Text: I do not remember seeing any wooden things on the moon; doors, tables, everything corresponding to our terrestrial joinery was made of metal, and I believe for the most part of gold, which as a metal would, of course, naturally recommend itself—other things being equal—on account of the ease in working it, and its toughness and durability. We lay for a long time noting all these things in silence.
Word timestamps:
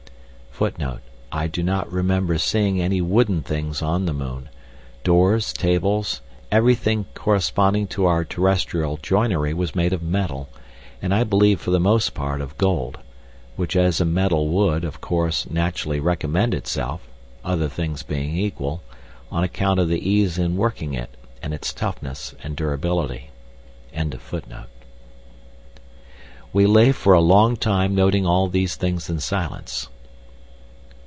I 1.31 1.47
do 1.47 1.63
not 1.63 1.91
remember 1.91 2.37
seeing 2.37 2.79
any 2.79 3.01
wooden 3.01 3.41
things 3.41 3.81
on 3.81 4.05
the 4.05 4.13
moon; 4.13 4.49
doors, 5.03 5.53
tables, 5.53 6.21
everything 6.51 7.05
corresponding 7.15 7.87
to 7.87 8.05
our 8.05 8.23
terrestrial 8.23 8.97
joinery 9.01 9.55
was 9.55 9.73
made 9.73 9.91
of 9.91 10.03
metal, 10.03 10.49
and 11.01 11.15
I 11.15 11.23
believe 11.23 11.59
for 11.59 11.71
the 11.71 11.79
most 11.79 12.13
part 12.13 12.41
of 12.41 12.59
gold, 12.59 12.99
which 13.55 13.75
as 13.75 13.99
a 13.99 14.05
metal 14.05 14.49
would, 14.49 14.83
of 14.83 15.01
course, 15.01 15.49
naturally 15.49 15.99
recommend 15.99 16.53
itself—other 16.53 17.69
things 17.69 18.03
being 18.03 18.37
equal—on 18.37 19.43
account 19.43 19.79
of 19.79 19.87
the 19.89 20.07
ease 20.07 20.37
in 20.37 20.57
working 20.57 20.93
it, 20.93 21.09
and 21.41 21.55
its 21.55 21.73
toughness 21.73 22.35
and 22.43 22.55
durability. 22.55 23.31
We 26.53 26.65
lay 26.67 26.91
for 26.91 27.13
a 27.13 27.19
long 27.21 27.55
time 27.57 27.95
noting 27.95 28.27
all 28.27 28.47
these 28.47 28.75
things 28.75 29.09
in 29.09 29.19
silence. 29.19 29.87